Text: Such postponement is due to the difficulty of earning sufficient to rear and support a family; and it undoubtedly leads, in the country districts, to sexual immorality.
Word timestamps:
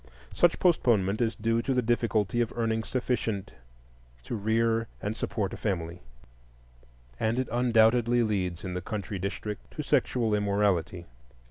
Such 0.33 0.57
postponement 0.57 1.21
is 1.21 1.35
due 1.35 1.61
to 1.61 1.75
the 1.75 1.83
difficulty 1.83 2.41
of 2.41 2.51
earning 2.55 2.83
sufficient 2.83 3.53
to 4.23 4.33
rear 4.35 4.87
and 4.99 5.15
support 5.15 5.53
a 5.53 5.57
family; 5.57 6.01
and 7.19 7.37
it 7.37 7.47
undoubtedly 7.51 8.23
leads, 8.23 8.63
in 8.63 8.73
the 8.73 8.81
country 8.81 9.19
districts, 9.19 9.67
to 9.75 9.83
sexual 9.83 10.33
immorality. 10.33 11.05